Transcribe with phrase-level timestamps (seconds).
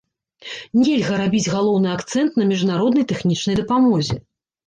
[0.83, 4.15] Нельга рабіць галоўны акцэнт на міжнароднай тэхнічнай дапамозе.